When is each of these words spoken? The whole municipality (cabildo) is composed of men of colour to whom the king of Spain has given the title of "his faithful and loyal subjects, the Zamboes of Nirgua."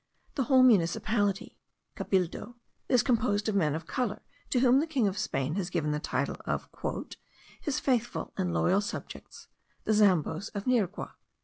The 0.33 0.45
whole 0.45 0.63
municipality 0.63 1.59
(cabildo) 1.95 2.55
is 2.89 3.03
composed 3.03 3.47
of 3.47 3.53
men 3.53 3.75
of 3.75 3.85
colour 3.85 4.23
to 4.49 4.59
whom 4.61 4.79
the 4.79 4.87
king 4.87 5.07
of 5.07 5.15
Spain 5.15 5.53
has 5.57 5.69
given 5.69 5.91
the 5.91 5.99
title 5.99 6.37
of 6.43 6.67
"his 7.61 7.79
faithful 7.79 8.33
and 8.35 8.51
loyal 8.51 8.81
subjects, 8.81 9.47
the 9.83 9.93
Zamboes 9.93 10.49
of 10.55 10.65
Nirgua." 10.65 11.11